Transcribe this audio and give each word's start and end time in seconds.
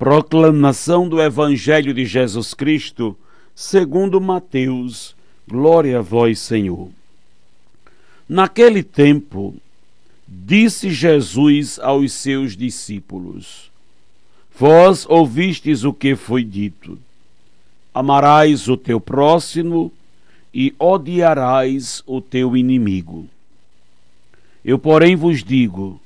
Proclamação 0.00 1.06
do 1.06 1.20
Evangelho 1.20 1.92
de 1.92 2.06
Jesus 2.06 2.54
Cristo, 2.54 3.14
segundo 3.54 4.18
Mateus. 4.18 5.14
Glória 5.46 5.98
a 5.98 6.00
vós, 6.00 6.38
Senhor. 6.38 6.88
Naquele 8.26 8.82
tempo, 8.82 9.54
disse 10.26 10.88
Jesus 10.90 11.78
aos 11.78 12.14
seus 12.14 12.56
discípulos: 12.56 13.70
Vós 14.58 15.04
ouvistes 15.06 15.84
o 15.84 15.92
que 15.92 16.16
foi 16.16 16.44
dito: 16.44 16.98
Amarás 17.92 18.68
o 18.68 18.78
teu 18.78 18.98
próximo 19.02 19.92
e 20.54 20.74
odiarás 20.78 22.02
o 22.06 22.22
teu 22.22 22.56
inimigo. 22.56 23.28
Eu, 24.64 24.78
porém, 24.78 25.14
vos 25.14 25.44
digo: 25.44 26.00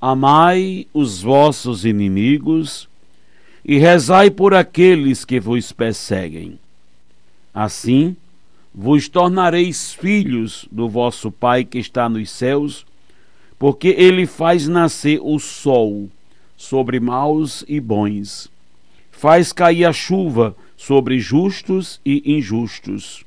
amai 0.00 0.86
os 0.94 1.20
vossos 1.20 1.84
inimigos 1.84 2.88
e 3.68 3.76
rezai 3.76 4.30
por 4.30 4.54
aqueles 4.54 5.26
que 5.26 5.38
vos 5.38 5.72
perseguem. 5.72 6.58
Assim, 7.52 8.16
vos 8.74 9.10
tornareis 9.10 9.92
filhos 9.92 10.66
do 10.72 10.88
vosso 10.88 11.30
Pai 11.30 11.66
que 11.66 11.78
está 11.78 12.08
nos 12.08 12.30
céus, 12.30 12.86
porque 13.58 13.88
ele 13.88 14.24
faz 14.24 14.66
nascer 14.66 15.20
o 15.22 15.38
sol 15.38 16.08
sobre 16.56 16.98
maus 16.98 17.62
e 17.68 17.78
bons, 17.78 18.50
faz 19.10 19.52
cair 19.52 19.84
a 19.84 19.92
chuva 19.92 20.56
sobre 20.74 21.20
justos 21.20 22.00
e 22.06 22.22
injustos. 22.38 23.22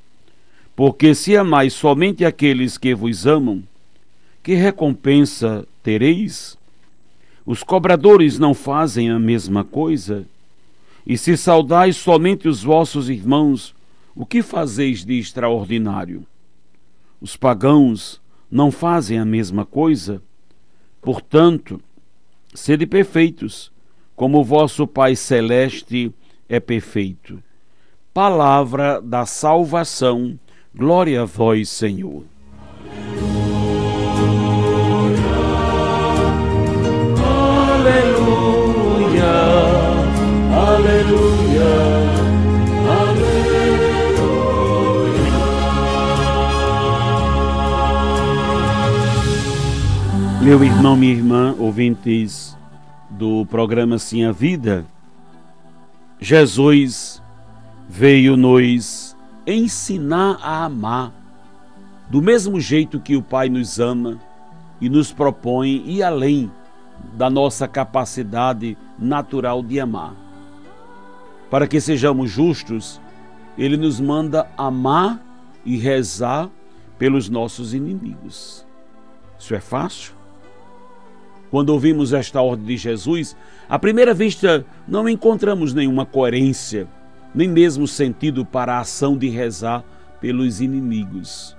Porque 0.75 1.13
se 1.13 1.37
amais 1.37 1.71
somente 1.73 2.25
aqueles 2.25 2.79
que 2.79 2.95
vos 2.95 3.27
amam, 3.27 3.61
que 4.41 4.55
recompensa 4.55 5.67
tereis? 5.83 6.57
Os 7.45 7.61
cobradores 7.61 8.39
não 8.39 8.55
fazem 8.55 9.11
a 9.11 9.19
mesma 9.19 9.63
coisa? 9.63 10.25
E 11.05 11.17
se 11.17 11.35
saudais 11.35 11.97
somente 11.97 12.47
os 12.47 12.63
vossos 12.63 13.09
irmãos, 13.09 13.75
o 14.15 14.25
que 14.25 14.41
fazeis 14.41 15.03
de 15.03 15.17
extraordinário? 15.19 16.25
Os 17.19 17.35
pagãos 17.35 18.21
não 18.49 18.71
fazem 18.71 19.17
a 19.19 19.25
mesma 19.25 19.65
coisa? 19.65 20.21
Portanto, 21.01 21.81
sede 22.53 22.85
perfeitos, 22.85 23.71
como 24.15 24.39
o 24.39 24.43
vosso 24.43 24.85
Pai 24.85 25.15
Celeste 25.15 26.13
é 26.47 26.59
perfeito. 26.59 27.41
Palavra 28.13 29.01
da 29.01 29.25
salvação, 29.25 30.37
glória 30.75 31.21
a 31.21 31.25
vós, 31.25 31.69
Senhor. 31.69 32.25
Meu 50.43 50.63
irmão, 50.63 50.97
minha 50.97 51.13
irmã, 51.13 51.55
ouvintes 51.59 52.57
do 53.11 53.45
programa 53.45 53.99
Sim 53.99 54.25
a 54.25 54.31
Vida, 54.31 54.83
Jesus 56.19 57.21
veio 57.87 58.35
nos 58.35 59.15
ensinar 59.45 60.39
a 60.41 60.65
amar 60.65 61.13
do 62.09 62.23
mesmo 62.23 62.59
jeito 62.59 62.99
que 62.99 63.15
o 63.15 63.21
Pai 63.21 63.49
nos 63.49 63.79
ama 63.79 64.19
e 64.81 64.89
nos 64.89 65.11
propõe 65.11 65.83
ir 65.85 66.01
além 66.01 66.51
da 67.13 67.29
nossa 67.29 67.67
capacidade 67.67 68.75
natural 68.97 69.61
de 69.61 69.79
amar. 69.79 70.15
Para 71.51 71.67
que 71.67 71.79
sejamos 71.79 72.31
justos, 72.31 72.99
ele 73.55 73.77
nos 73.77 73.99
manda 73.99 74.49
amar 74.57 75.21
e 75.63 75.77
rezar 75.77 76.49
pelos 76.97 77.29
nossos 77.29 77.75
inimigos. 77.75 78.65
Isso 79.37 79.53
é 79.53 79.59
fácil? 79.59 80.20
Quando 81.51 81.71
ouvimos 81.71 82.13
esta 82.13 82.41
ordem 82.41 82.65
de 82.65 82.77
Jesus, 82.77 83.35
à 83.67 83.77
primeira 83.77 84.13
vista 84.13 84.65
não 84.87 85.07
encontramos 85.07 85.73
nenhuma 85.73 86.05
coerência, 86.05 86.87
nem 87.35 87.47
mesmo 87.47 87.85
sentido 87.85 88.45
para 88.45 88.75
a 88.75 88.79
ação 88.79 89.17
de 89.17 89.27
rezar 89.27 89.83
pelos 90.21 90.61
inimigos. 90.61 91.57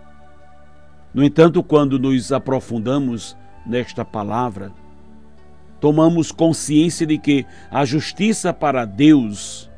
No 1.12 1.22
entanto, 1.22 1.62
quando 1.62 1.98
nos 1.98 2.32
aprofundamos 2.32 3.36
nesta 3.66 4.03
palavra, 4.03 4.72
tomamos 5.78 6.32
consciência 6.32 7.06
de 7.06 7.19
que 7.19 7.44
a 7.70 7.84
justiça 7.84 8.50
para 8.50 8.86
Deus 8.86 9.70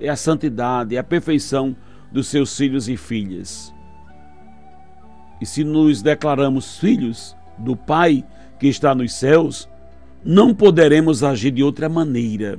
é 0.00 0.08
a 0.08 0.16
santidade, 0.16 0.96
é 0.96 0.98
a 0.98 1.04
perfeição 1.04 1.76
dos 2.10 2.26
seus 2.26 2.56
filhos 2.56 2.88
e 2.88 2.96
filhas. 2.96 3.72
E 5.40 5.46
se 5.46 5.62
nos 5.62 6.02
declaramos 6.02 6.78
filhos 6.78 7.36
do 7.58 7.76
Pai, 7.76 8.24
que 8.58 8.66
está 8.66 8.94
nos 8.94 9.14
céus, 9.14 9.68
não 10.24 10.54
poderemos 10.54 11.22
agir 11.22 11.50
de 11.50 11.62
outra 11.62 11.88
maneira. 11.88 12.58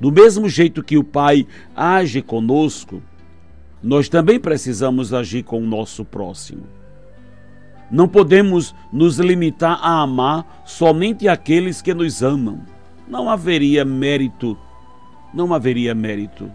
Do 0.00 0.10
mesmo 0.10 0.48
jeito 0.48 0.82
que 0.82 0.96
o 0.96 1.04
Pai 1.04 1.46
age 1.76 2.22
conosco, 2.22 3.02
nós 3.82 4.08
também 4.08 4.38
precisamos 4.38 5.12
agir 5.12 5.42
com 5.42 5.62
o 5.62 5.66
nosso 5.66 6.04
próximo. 6.04 6.62
Não 7.90 8.06
podemos 8.06 8.74
nos 8.92 9.18
limitar 9.18 9.78
a 9.82 10.00
amar 10.00 10.62
somente 10.64 11.26
aqueles 11.26 11.82
que 11.82 11.92
nos 11.92 12.22
amam. 12.22 12.60
Não 13.08 13.28
haveria 13.28 13.84
mérito. 13.84 14.56
Não 15.34 15.52
haveria 15.52 15.94
mérito. 15.94 16.50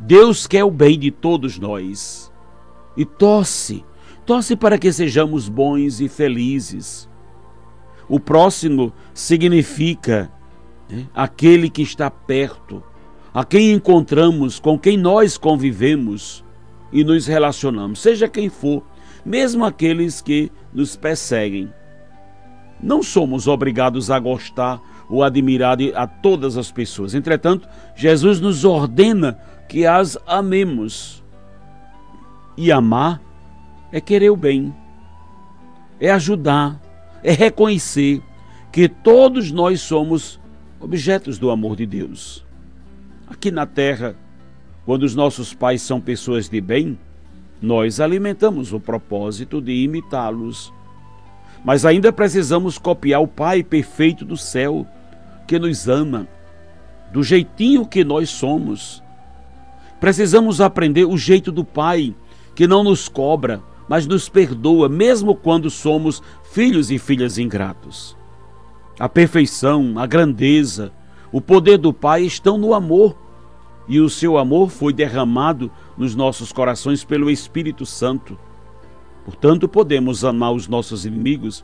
Deus 0.00 0.48
quer 0.48 0.64
o 0.64 0.70
bem 0.70 0.98
de 0.98 1.12
todos 1.12 1.58
nós 1.58 2.32
e 2.96 3.04
torce, 3.04 3.84
torce 4.24 4.56
para 4.56 4.78
que 4.78 4.92
sejamos 4.92 5.48
bons 5.48 6.00
e 6.00 6.08
felizes. 6.08 7.08
O 8.08 8.20
próximo 8.20 8.92
significa 9.14 10.30
né, 10.88 11.06
aquele 11.14 11.70
que 11.70 11.82
está 11.82 12.10
perto, 12.10 12.82
a 13.32 13.44
quem 13.44 13.72
encontramos, 13.72 14.60
com 14.60 14.78
quem 14.78 14.96
nós 14.96 15.38
convivemos 15.38 16.44
e 16.92 17.02
nos 17.02 17.26
relacionamos, 17.26 18.00
seja 18.00 18.28
quem 18.28 18.48
for, 18.48 18.82
mesmo 19.24 19.64
aqueles 19.64 20.20
que 20.20 20.50
nos 20.72 20.96
perseguem. 20.96 21.72
Não 22.82 23.02
somos 23.02 23.46
obrigados 23.46 24.10
a 24.10 24.18
gostar 24.18 24.80
ou 25.08 25.22
admirar 25.22 25.78
a 25.94 26.06
todas 26.06 26.56
as 26.56 26.72
pessoas. 26.72 27.14
Entretanto, 27.14 27.68
Jesus 27.94 28.40
nos 28.40 28.64
ordena 28.64 29.38
que 29.68 29.86
as 29.86 30.18
amemos. 30.26 31.22
E 32.56 32.70
amar 32.70 33.20
é 33.92 34.00
querer 34.00 34.30
o 34.30 34.36
bem, 34.36 34.74
é 36.00 36.10
ajudar, 36.10 36.80
é 37.22 37.32
reconhecer 37.32 38.22
que 38.72 38.88
todos 38.88 39.52
nós 39.52 39.80
somos 39.82 40.40
objetos 40.80 41.38
do 41.38 41.50
amor 41.50 41.76
de 41.76 41.86
Deus. 41.86 42.44
Aqui 43.28 43.50
na 43.50 43.66
terra, 43.66 44.16
quando 44.84 45.04
os 45.04 45.14
nossos 45.14 45.54
pais 45.54 45.82
são 45.82 46.00
pessoas 46.00 46.48
de 46.48 46.60
bem, 46.60 46.98
nós 47.60 48.00
alimentamos 48.00 48.72
o 48.72 48.80
propósito 48.80 49.60
de 49.60 49.72
imitá-los. 49.72 50.72
Mas 51.64 51.84
ainda 51.84 52.12
precisamos 52.12 52.78
copiar 52.78 53.22
o 53.22 53.28
Pai 53.28 53.62
perfeito 53.62 54.24
do 54.24 54.36
céu, 54.36 54.84
que 55.46 55.58
nos 55.58 55.86
ama, 55.86 56.26
do 57.12 57.22
jeitinho 57.22 57.86
que 57.86 58.02
nós 58.02 58.30
somos. 58.30 59.02
Precisamos 60.00 60.60
aprender 60.60 61.04
o 61.04 61.16
jeito 61.16 61.52
do 61.52 61.64
Pai, 61.64 62.12
que 62.56 62.66
não 62.66 62.82
nos 62.82 63.08
cobra, 63.08 63.62
mas 63.92 64.06
nos 64.06 64.26
perdoa, 64.26 64.88
mesmo 64.88 65.34
quando 65.34 65.68
somos 65.68 66.22
filhos 66.44 66.90
e 66.90 66.98
filhas 66.98 67.36
ingratos. 67.36 68.16
A 68.98 69.06
perfeição, 69.06 69.98
a 69.98 70.06
grandeza, 70.06 70.90
o 71.30 71.42
poder 71.42 71.76
do 71.76 71.92
Pai 71.92 72.22
estão 72.22 72.56
no 72.56 72.72
amor, 72.72 73.14
e 73.86 74.00
o 74.00 74.08
seu 74.08 74.38
amor 74.38 74.70
foi 74.70 74.94
derramado 74.94 75.70
nos 75.94 76.14
nossos 76.14 76.52
corações 76.52 77.04
pelo 77.04 77.30
Espírito 77.30 77.84
Santo. 77.84 78.38
Portanto, 79.26 79.68
podemos 79.68 80.24
amar 80.24 80.54
os 80.54 80.66
nossos 80.66 81.04
inimigos. 81.04 81.62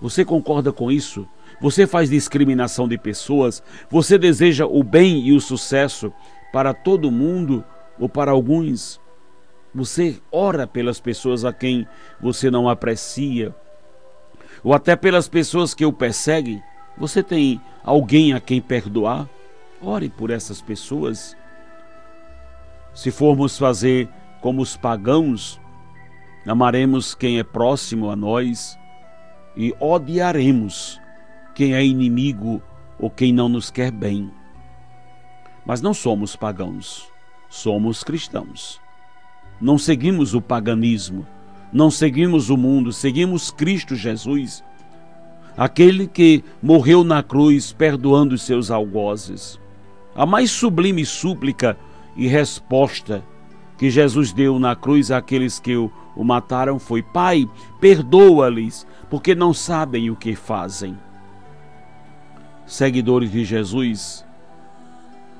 Você 0.00 0.24
concorda 0.24 0.72
com 0.72 0.90
isso? 0.90 1.28
Você 1.60 1.86
faz 1.86 2.08
discriminação 2.08 2.88
de 2.88 2.96
pessoas? 2.96 3.62
Você 3.90 4.16
deseja 4.16 4.64
o 4.64 4.82
bem 4.82 5.20
e 5.20 5.34
o 5.34 5.40
sucesso 5.40 6.10
para 6.50 6.72
todo 6.72 7.10
mundo 7.10 7.62
ou 8.00 8.08
para 8.08 8.30
alguns. 8.30 8.98
Você 9.74 10.20
ora 10.32 10.66
pelas 10.66 10.98
pessoas 10.98 11.44
a 11.44 11.52
quem 11.52 11.86
você 12.20 12.50
não 12.50 12.68
aprecia, 12.68 13.54
ou 14.62 14.72
até 14.74 14.96
pelas 14.96 15.28
pessoas 15.28 15.74
que 15.74 15.84
o 15.84 15.92
perseguem. 15.92 16.62
Você 16.96 17.22
tem 17.22 17.60
alguém 17.84 18.32
a 18.32 18.40
quem 18.40 18.60
perdoar? 18.60 19.28
Ore 19.80 20.08
por 20.08 20.30
essas 20.30 20.60
pessoas. 20.60 21.36
Se 22.92 23.10
formos 23.10 23.56
fazer 23.56 24.08
como 24.40 24.62
os 24.62 24.76
pagãos, 24.76 25.60
amaremos 26.46 27.14
quem 27.14 27.38
é 27.38 27.44
próximo 27.44 28.10
a 28.10 28.16
nós 28.16 28.76
e 29.56 29.74
odiaremos 29.78 31.00
quem 31.54 31.74
é 31.74 31.84
inimigo 31.84 32.62
ou 32.98 33.10
quem 33.10 33.32
não 33.32 33.48
nos 33.48 33.70
quer 33.70 33.92
bem. 33.92 34.32
Mas 35.64 35.80
não 35.80 35.92
somos 35.92 36.34
pagãos, 36.34 37.08
somos 37.48 38.02
cristãos. 38.02 38.80
Não 39.60 39.76
seguimos 39.76 40.34
o 40.34 40.40
paganismo, 40.40 41.26
não 41.72 41.90
seguimos 41.90 42.48
o 42.48 42.56
mundo, 42.56 42.92
seguimos 42.92 43.50
Cristo 43.50 43.94
Jesus, 43.96 44.62
aquele 45.56 46.06
que 46.06 46.44
morreu 46.62 47.02
na 47.02 47.22
cruz 47.22 47.72
perdoando 47.72 48.34
os 48.34 48.42
seus 48.42 48.70
algozes. 48.70 49.58
A 50.14 50.24
mais 50.24 50.50
sublime 50.50 51.04
súplica 51.04 51.76
e 52.16 52.26
resposta 52.26 53.24
que 53.76 53.90
Jesus 53.90 54.32
deu 54.32 54.58
na 54.58 54.74
cruz 54.74 55.10
àqueles 55.10 55.58
que 55.58 55.76
o, 55.76 55.90
o 56.16 56.24
mataram 56.24 56.78
foi: 56.78 57.02
Pai, 57.02 57.48
perdoa-lhes, 57.80 58.86
porque 59.08 59.34
não 59.34 59.54
sabem 59.54 60.10
o 60.10 60.16
que 60.16 60.34
fazem. 60.34 60.96
Seguidores 62.66 63.30
de 63.30 63.44
Jesus, 63.44 64.24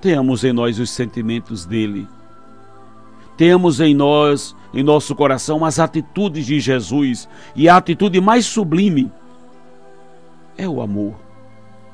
tenhamos 0.00 0.44
em 0.44 0.52
nós 0.52 0.78
os 0.78 0.90
sentimentos 0.90 1.66
dele. 1.66 2.06
Tenhamos 3.38 3.78
em 3.78 3.94
nós, 3.94 4.56
em 4.74 4.82
nosso 4.82 5.14
coração, 5.14 5.64
as 5.64 5.78
atitudes 5.78 6.44
de 6.44 6.58
Jesus. 6.58 7.28
E 7.54 7.68
a 7.68 7.76
atitude 7.76 8.20
mais 8.20 8.44
sublime 8.44 9.12
é 10.56 10.68
o 10.68 10.82
amor. 10.82 11.14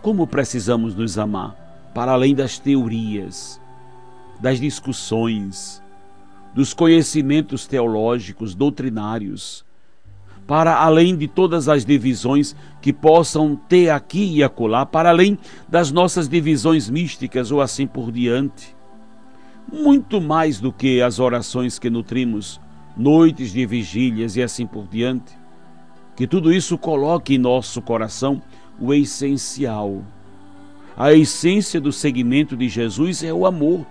Como 0.00 0.26
precisamos 0.26 0.94
nos 0.94 1.18
amar, 1.18 1.54
para 1.94 2.12
além 2.12 2.34
das 2.34 2.58
teorias, 2.58 3.60
das 4.40 4.58
discussões, 4.58 5.82
dos 6.54 6.72
conhecimentos 6.72 7.66
teológicos, 7.66 8.54
doutrinários, 8.54 9.66
para 10.46 10.76
além 10.76 11.14
de 11.14 11.28
todas 11.28 11.68
as 11.68 11.84
divisões 11.84 12.56
que 12.80 12.90
possam 12.90 13.54
ter 13.54 13.90
aqui 13.90 14.36
e 14.36 14.42
acolá, 14.42 14.86
para 14.86 15.10
além 15.10 15.38
das 15.68 15.92
nossas 15.92 16.26
divisões 16.26 16.88
místicas 16.88 17.50
ou 17.52 17.60
assim 17.60 17.86
por 17.86 18.10
diante. 18.10 18.74
Muito 19.72 20.20
mais 20.20 20.60
do 20.60 20.72
que 20.72 21.00
as 21.00 21.18
orações 21.18 21.78
que 21.78 21.90
nutrimos, 21.90 22.60
noites 22.96 23.52
de 23.52 23.66
vigílias 23.66 24.36
e 24.36 24.42
assim 24.42 24.66
por 24.66 24.86
diante. 24.86 25.36
Que 26.14 26.26
tudo 26.26 26.52
isso 26.52 26.78
coloque 26.78 27.34
em 27.34 27.38
nosso 27.38 27.82
coração 27.82 28.40
o 28.78 28.92
essencial. 28.94 30.02
A 30.96 31.12
essência 31.12 31.80
do 31.80 31.92
seguimento 31.92 32.56
de 32.56 32.68
Jesus 32.68 33.22
é 33.24 33.32
o 33.32 33.46
amor. 33.46 33.84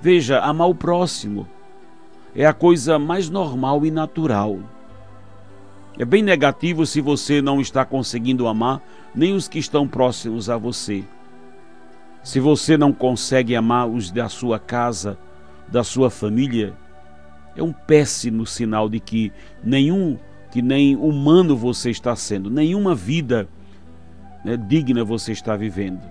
Veja, 0.00 0.38
amar 0.40 0.68
o 0.68 0.74
próximo 0.74 1.48
é 2.34 2.46
a 2.46 2.52
coisa 2.52 2.98
mais 2.98 3.28
normal 3.28 3.84
e 3.84 3.90
natural. 3.90 4.58
É 5.98 6.04
bem 6.04 6.22
negativo 6.22 6.86
se 6.86 7.00
você 7.00 7.42
não 7.42 7.60
está 7.60 7.84
conseguindo 7.84 8.46
amar 8.46 8.80
nem 9.12 9.34
os 9.34 9.48
que 9.48 9.58
estão 9.58 9.88
próximos 9.88 10.48
a 10.48 10.56
você. 10.56 11.04
Se 12.28 12.40
você 12.40 12.76
não 12.76 12.92
consegue 12.92 13.56
amar 13.56 13.88
os 13.88 14.10
da 14.10 14.28
sua 14.28 14.58
casa, 14.58 15.16
da 15.66 15.82
sua 15.82 16.10
família, 16.10 16.74
é 17.56 17.62
um 17.62 17.72
péssimo 17.72 18.44
sinal 18.44 18.86
de 18.86 19.00
que 19.00 19.32
nenhum, 19.64 20.18
que 20.50 20.60
nem 20.60 20.94
humano 20.94 21.56
você 21.56 21.88
está 21.88 22.14
sendo, 22.14 22.50
nenhuma 22.50 22.94
vida 22.94 23.48
né, 24.44 24.58
digna 24.58 25.02
você 25.02 25.32
está 25.32 25.56
vivendo. 25.56 26.02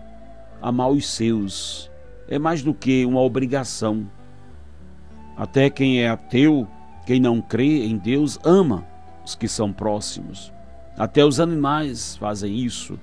Amar 0.59 0.89
os 0.89 1.07
seus 1.07 1.87
é 2.27 2.39
mais 2.39 2.63
do 2.63 2.73
que 2.73 3.05
uma 3.05 3.21
obrigação. 3.21 4.09
Até 5.37 5.69
quem 5.69 6.01
é 6.01 6.09
ateu, 6.09 6.67
quem 7.05 7.19
não 7.19 7.39
crê 7.39 7.85
em 7.85 7.95
Deus, 7.95 8.39
ama 8.43 8.83
os 9.23 9.35
que 9.35 9.47
são 9.47 9.71
próximos. 9.71 10.51
Até 10.97 11.23
os 11.23 11.39
animais 11.39 12.17
fazem 12.17 12.57
isso. 12.57 12.99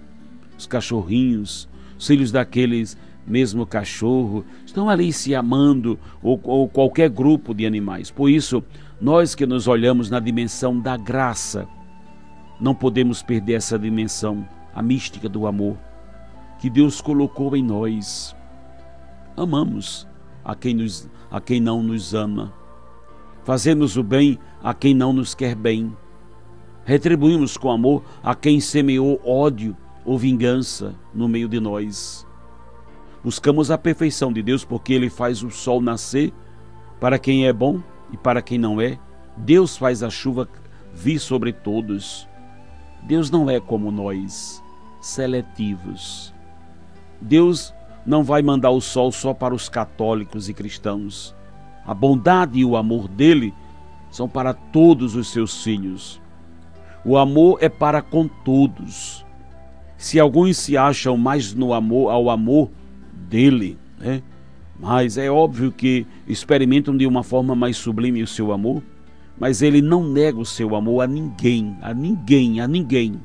Os 0.58 0.66
cachorrinhos, 0.66 1.68
os 2.04 2.06
filhos 2.06 2.30
daqueles 2.30 2.98
mesmo 3.26 3.66
cachorro, 3.66 4.44
estão 4.66 4.90
ali 4.90 5.10
se 5.10 5.34
amando, 5.34 5.98
ou, 6.22 6.38
ou 6.44 6.68
qualquer 6.68 7.08
grupo 7.08 7.54
de 7.54 7.64
animais. 7.64 8.10
Por 8.10 8.28
isso, 8.28 8.62
nós 9.00 9.34
que 9.34 9.46
nos 9.46 9.66
olhamos 9.66 10.10
na 10.10 10.20
dimensão 10.20 10.78
da 10.78 10.94
graça, 10.98 11.66
não 12.60 12.74
podemos 12.74 13.22
perder 13.22 13.54
essa 13.54 13.78
dimensão, 13.78 14.46
a 14.74 14.82
mística 14.82 15.26
do 15.26 15.46
amor, 15.46 15.78
que 16.58 16.68
Deus 16.68 17.00
colocou 17.00 17.56
em 17.56 17.64
nós. 17.64 18.36
Amamos 19.34 20.06
a 20.44 20.54
quem, 20.54 20.74
nos, 20.74 21.08
a 21.30 21.40
quem 21.40 21.62
não 21.62 21.82
nos 21.82 22.12
ama. 22.12 22.52
Fazemos 23.42 23.96
o 23.96 24.02
bem 24.02 24.38
a 24.62 24.74
quem 24.74 24.94
não 24.94 25.14
nos 25.14 25.34
quer 25.34 25.54
bem. 25.54 25.96
Retribuímos 26.84 27.56
com 27.56 27.70
amor 27.70 28.04
a 28.22 28.34
quem 28.34 28.60
semeou 28.60 29.18
ódio 29.24 29.74
ou 30.04 30.18
vingança 30.18 30.94
no 31.12 31.28
meio 31.28 31.48
de 31.48 31.60
nós. 31.60 32.26
Buscamos 33.22 33.70
a 33.70 33.78
perfeição 33.78 34.32
de 34.32 34.42
Deus 34.42 34.64
porque 34.64 34.92
Ele 34.92 35.08
faz 35.08 35.42
o 35.42 35.50
sol 35.50 35.80
nascer 35.80 36.32
para 37.00 37.18
quem 37.18 37.46
é 37.46 37.52
bom 37.52 37.80
e 38.12 38.16
para 38.16 38.42
quem 38.42 38.58
não 38.58 38.80
é. 38.80 38.98
Deus 39.36 39.76
faz 39.76 40.02
a 40.02 40.10
chuva 40.10 40.48
vir 40.92 41.18
sobre 41.18 41.52
todos. 41.52 42.28
Deus 43.02 43.30
não 43.30 43.50
é 43.50 43.58
como 43.60 43.90
nós, 43.90 44.62
seletivos. 45.00 46.32
Deus 47.20 47.74
não 48.06 48.22
vai 48.22 48.42
mandar 48.42 48.70
o 48.70 48.80
sol 48.80 49.10
só 49.10 49.32
para 49.32 49.54
os 49.54 49.68
católicos 49.68 50.48
e 50.48 50.54
cristãos. 50.54 51.34
A 51.86 51.94
bondade 51.94 52.58
e 52.58 52.64
o 52.64 52.76
amor 52.76 53.08
dele 53.08 53.54
são 54.10 54.28
para 54.28 54.54
todos 54.54 55.16
os 55.16 55.28
seus 55.28 55.62
filhos. 55.62 56.20
O 57.04 57.18
amor 57.18 57.58
é 57.60 57.68
para 57.68 58.00
com 58.00 58.28
todos. 58.28 59.23
Se 59.96 60.18
alguns 60.18 60.56
se 60.56 60.76
acham 60.76 61.16
mais 61.16 61.54
no 61.54 61.72
amor 61.72 62.10
ao 62.10 62.30
amor 62.30 62.70
dele, 63.28 63.78
né? 63.98 64.22
Mas 64.78 65.16
é 65.16 65.30
óbvio 65.30 65.70
que 65.70 66.06
experimentam 66.26 66.96
de 66.96 67.06
uma 67.06 67.22
forma 67.22 67.54
mais 67.54 67.76
sublime 67.76 68.22
o 68.22 68.26
seu 68.26 68.52
amor, 68.52 68.82
mas 69.38 69.62
ele 69.62 69.80
não 69.80 70.06
nega 70.06 70.38
o 70.38 70.44
seu 70.44 70.74
amor 70.74 71.02
a 71.02 71.06
ninguém, 71.06 71.76
a 71.80 71.94
ninguém, 71.94 72.60
a 72.60 72.68
ninguém. 72.68 73.20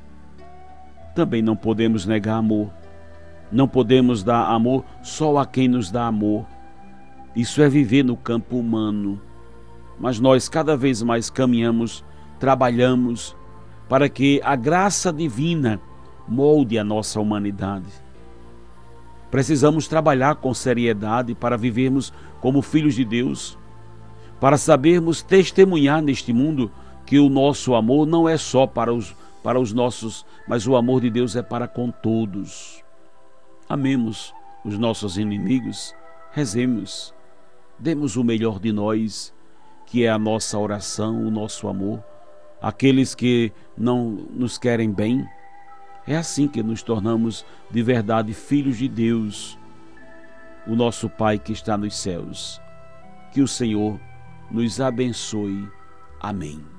Também 1.15 1.41
não 1.41 1.55
podemos 1.55 2.05
negar 2.05 2.37
amor. 2.37 2.69
Não 3.51 3.67
podemos 3.67 4.23
dar 4.23 4.45
amor 4.45 4.85
só 5.01 5.37
a 5.37 5.45
quem 5.45 5.67
nos 5.67 5.89
dá 5.89 6.05
amor. 6.05 6.45
Isso 7.35 7.61
é 7.61 7.69
viver 7.69 8.03
no 8.03 8.15
campo 8.15 8.57
humano. 8.57 9.19
Mas 9.99 10.19
nós 10.19 10.47
cada 10.47 10.77
vez 10.77 11.01
mais 11.01 11.29
caminhamos, 11.29 12.05
trabalhamos 12.39 13.35
para 13.87 14.07
que 14.07 14.39
a 14.43 14.55
graça 14.55 15.11
divina 15.11 15.81
molde 16.29 16.77
a 16.77 16.83
nossa 16.83 17.19
humanidade. 17.19 17.87
Precisamos 19.31 19.87
trabalhar 19.87 20.35
com 20.35 20.53
seriedade 20.53 21.35
para 21.35 21.57
vivermos 21.57 22.13
como 22.39 22.61
filhos 22.61 22.95
de 22.95 23.03
Deus, 23.03 23.57
para 24.39 24.57
sabermos 24.57 25.21
testemunhar 25.21 26.01
neste 26.01 26.31
mundo 26.31 26.71
que 27.05 27.19
o 27.19 27.29
nosso 27.29 27.75
amor 27.75 28.07
não 28.07 28.29
é 28.29 28.37
só 28.37 28.65
para 28.65 28.93
os, 28.93 29.15
para 29.43 29.59
os 29.59 29.73
nossos, 29.73 30.25
mas 30.47 30.67
o 30.67 30.75
amor 30.75 31.01
de 31.01 31.09
Deus 31.09 31.35
é 31.35 31.41
para 31.41 31.67
com 31.67 31.91
todos. 31.91 32.83
Amemos 33.67 34.33
os 34.63 34.77
nossos 34.77 35.17
inimigos, 35.17 35.95
rezemos, 36.31 37.13
demos 37.77 38.15
o 38.15 38.23
melhor 38.23 38.59
de 38.59 38.71
nós, 38.71 39.33
que 39.85 40.05
é 40.05 40.09
a 40.09 40.19
nossa 40.19 40.57
oração, 40.57 41.25
o 41.25 41.31
nosso 41.31 41.67
amor, 41.67 42.03
aqueles 42.61 43.15
que 43.15 43.51
não 43.77 44.09
nos 44.09 44.57
querem 44.57 44.91
bem 44.91 45.27
é 46.09 46.17
assim 46.17 46.47
que 46.47 46.63
nos 46.63 46.81
tornamos 46.81 47.45
de 47.69 47.83
verdade 47.83 48.33
filhos 48.33 48.77
de 48.77 48.89
Deus, 48.89 49.55
o 50.65 50.75
nosso 50.75 51.07
Pai 51.07 51.37
que 51.37 51.53
está 51.53 51.77
nos 51.77 51.95
céus. 51.95 52.59
Que 53.31 53.41
o 53.41 53.47
Senhor 53.47 53.99
nos 54.49 54.81
abençoe. 54.81 55.69
Amém. 56.19 56.78